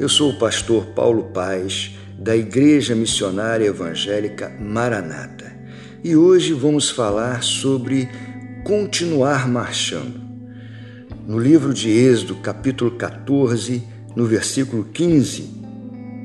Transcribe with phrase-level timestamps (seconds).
[0.00, 5.50] Eu sou o pastor Paulo Paz, da Igreja Missionária Evangélica Maranata,
[6.02, 8.08] e hoje vamos falar sobre
[8.64, 10.20] continuar marchando.
[11.28, 13.84] No livro de Êxodo, capítulo 14,
[14.16, 15.48] no versículo 15,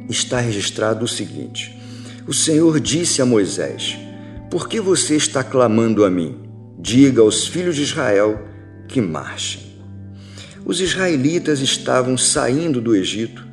[0.09, 1.79] está registrado o seguinte:
[2.27, 3.97] O Senhor disse a Moisés:
[4.49, 6.39] Por que você está clamando a mim?
[6.79, 8.42] Diga aos filhos de Israel
[8.87, 9.68] que marchem.
[10.65, 13.45] Os israelitas estavam saindo do Egito,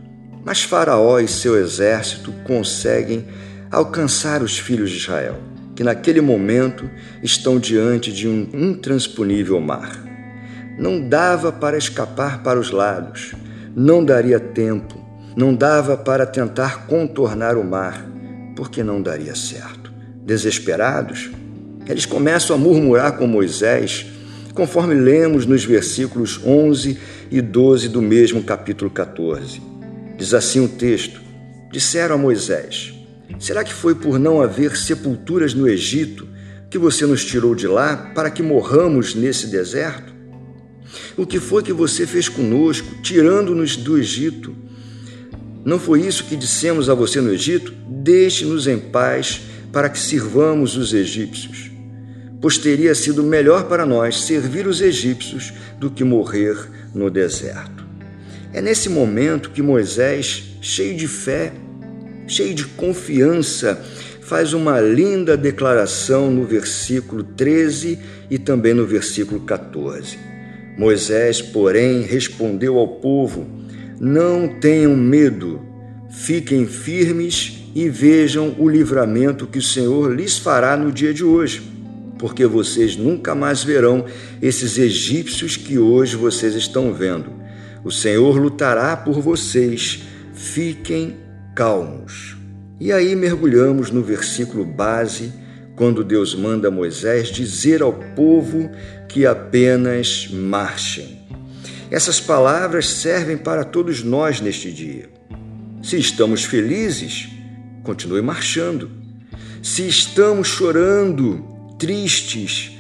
[0.45, 3.27] mas Faraó e seu exército conseguem
[3.71, 5.39] alcançar os filhos de Israel,
[5.75, 6.89] que naquele momento
[7.23, 10.05] estão diante de um intransponível mar.
[10.79, 13.33] Não dava para escapar para os lados,
[13.75, 15.05] não daria tempo,
[15.37, 18.07] não dava para tentar contornar o mar,
[18.55, 19.93] porque não daria certo.
[20.25, 21.31] Desesperados,
[21.87, 24.07] eles começam a murmurar com Moisés,
[24.57, 26.99] conforme lemos nos versículos 11
[27.31, 29.61] e 12 do mesmo capítulo 14.
[30.17, 31.21] Diz assim o texto:
[31.71, 32.95] Disseram a Moisés:
[33.39, 36.27] Será que foi por não haver sepulturas no Egito
[36.71, 40.17] que você nos tirou de lá para que morramos nesse deserto?
[41.17, 44.57] O que foi que você fez conosco, tirando-nos do Egito?
[45.65, 47.75] Não foi isso que dissemos a você no Egito?
[47.89, 51.76] Deixe-nos em paz para que sirvamos os egípcios
[52.41, 56.57] pois teria sido melhor para nós servir os egípcios do que morrer
[56.95, 57.85] no deserto.
[58.53, 61.53] É nesse momento que Moisés, cheio de fé,
[62.27, 63.83] cheio de confiança,
[64.21, 67.99] faz uma linda declaração no versículo 13
[68.31, 70.19] e também no versículo 14.
[70.77, 73.47] Moisés, porém, respondeu ao povo:
[74.01, 75.61] Não tenham medo,
[76.11, 81.76] fiquem firmes e vejam o livramento que o Senhor lhes fará no dia de hoje
[82.19, 84.05] porque vocês nunca mais verão
[84.41, 87.33] esses egípcios que hoje vocês estão vendo.
[87.85, 90.03] O Senhor lutará por vocês,
[90.35, 91.17] fiquem
[91.55, 92.37] calmos.
[92.81, 95.33] E aí mergulhamos no versículo base,
[95.75, 98.71] quando Deus manda Moisés dizer ao povo
[99.09, 101.21] que apenas marchem.
[101.91, 105.09] Essas palavras servem para todos nós neste dia.
[105.83, 107.29] Se estamos felizes,
[107.85, 108.91] continue marchando.
[109.63, 112.73] Se estamos chorando, tristes,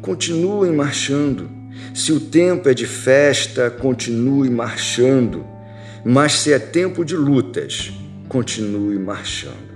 [0.00, 1.50] continuem marchando.
[1.94, 5.44] Se o tempo é de festa, continue marchando.
[6.04, 7.92] Mas se é tempo de lutas,
[8.28, 9.72] continue marchando.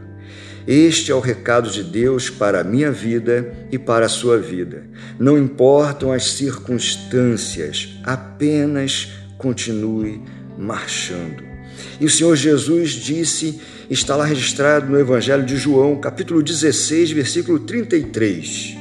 [0.67, 4.85] Este é o recado de Deus para a minha vida e para a sua vida.
[5.19, 10.21] Não importam as circunstâncias, apenas continue
[10.59, 11.56] marchando.
[12.01, 17.59] E o Senhor Jesus disse está lá registrado no Evangelho de João, capítulo 16, versículo
[17.61, 18.77] 33.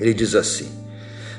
[0.00, 0.68] Ele diz assim: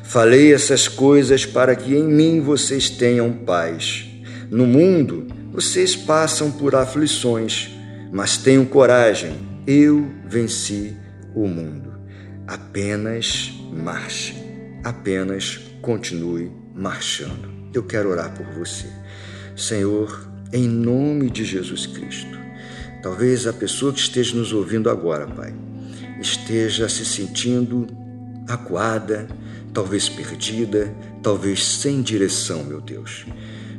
[0.03, 4.05] Falei essas coisas para que em mim vocês tenham paz.
[4.49, 7.69] No mundo vocês passam por aflições,
[8.11, 10.95] mas tenham coragem, eu venci
[11.35, 11.93] o mundo.
[12.47, 14.35] Apenas marche,
[14.83, 17.49] apenas continue marchando.
[17.73, 18.87] Eu quero orar por você.
[19.55, 22.37] Senhor, em nome de Jesus Cristo.
[23.01, 25.53] Talvez a pessoa que esteja nos ouvindo agora, Pai,
[26.21, 27.87] esteja se sentindo
[28.47, 29.27] acuada,
[29.73, 33.25] talvez perdida, talvez sem direção, meu Deus.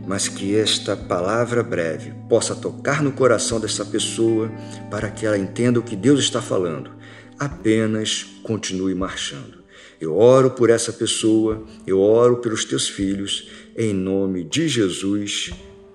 [0.07, 4.51] Mas que esta palavra breve possa tocar no coração dessa pessoa
[4.91, 6.91] para que ela entenda o que Deus está falando.
[7.39, 9.63] Apenas continue marchando.
[10.01, 15.53] Eu oro por essa pessoa, eu oro pelos teus filhos, em nome de Jesus.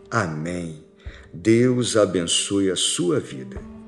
[0.09, 0.83] Amém.
[1.33, 3.78] Deus abençoe a sua vida.